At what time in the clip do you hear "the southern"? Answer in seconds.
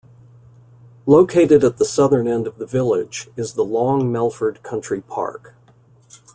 1.77-2.27